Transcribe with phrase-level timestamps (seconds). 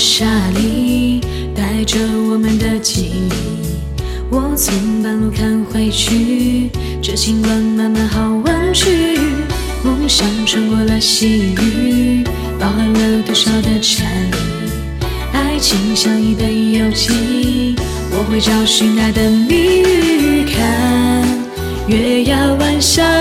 [0.00, 1.20] 沙砾，
[1.54, 1.98] 带着
[2.30, 3.28] 我们的记忆。
[4.30, 6.70] 我从半路看回去，
[7.02, 9.18] 这星光慢慢好弯曲。
[9.84, 12.24] 梦想穿过了细雨，
[12.58, 15.04] 包含了多少的禅意？
[15.34, 17.76] 爱情像一本游记，
[18.10, 20.46] 我会找寻爱的谜语。
[20.46, 21.28] 看
[21.86, 23.19] 月牙湾下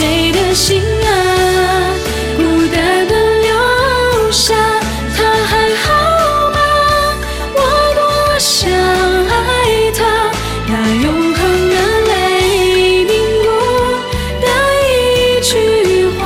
[0.00, 1.92] 谁的心啊？
[2.34, 2.42] 孤
[2.74, 4.54] 单的留下，
[5.14, 5.92] 他还好
[6.52, 6.58] 吗？
[7.52, 7.58] 我
[7.94, 8.00] 多
[8.38, 10.00] 想爱他，
[10.68, 11.76] 那永恒的
[12.08, 13.12] 泪凝
[13.42, 13.46] 固
[14.40, 14.46] 的
[14.88, 14.90] 一
[15.42, 15.52] 句
[16.18, 16.22] 话，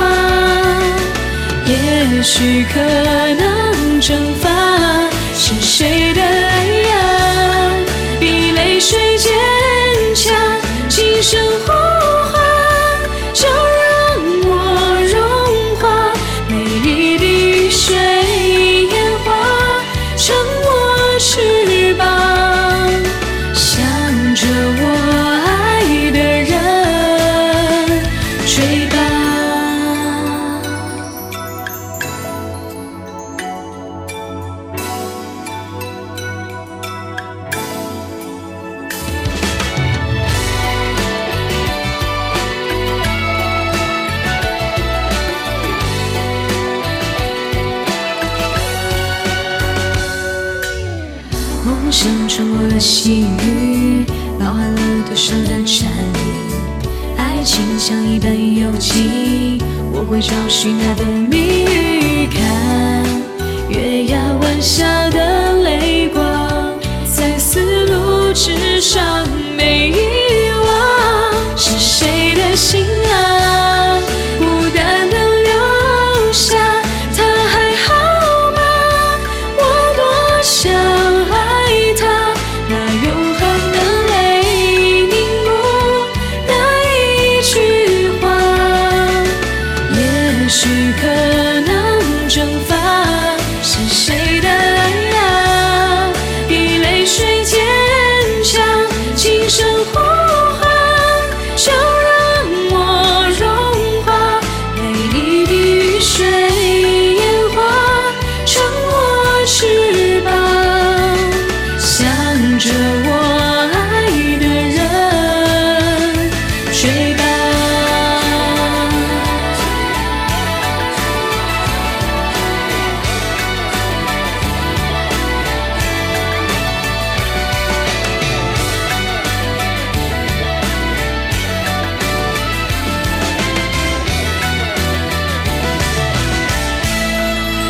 [1.65, 4.43] 也许可能蒸发，
[5.33, 6.21] 是谁的
[51.65, 54.05] 梦想穿过了细雨，
[54.39, 57.17] 包含了多少的禅意？
[57.17, 59.57] 爱情像一本游记，
[59.91, 62.27] 我会找寻它的谜语。
[62.27, 63.03] 看
[63.67, 66.21] 月牙湾下的泪光，
[67.11, 69.25] 在丝路之上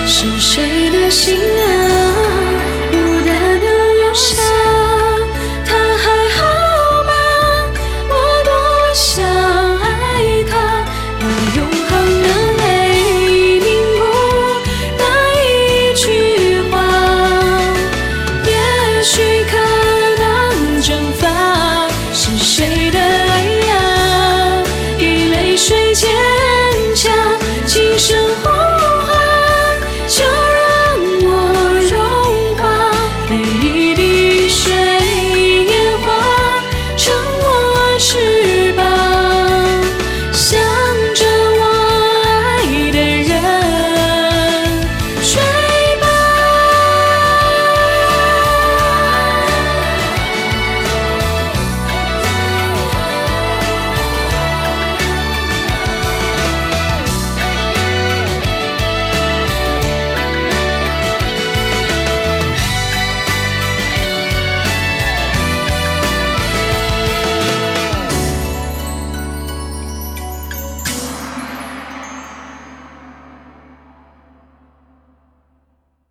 [0.08, 1.95] 是谁的心啊？